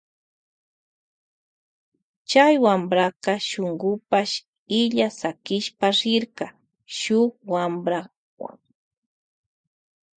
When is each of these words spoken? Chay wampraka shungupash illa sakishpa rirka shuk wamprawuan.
Chay 2.29 2.53
wampraka 2.63 3.33
shungupash 3.47 4.35
illa 4.79 5.07
sakishpa 5.19 5.87
rirka 5.99 6.47
shuk 6.99 7.31
wamprawuan. 7.51 8.57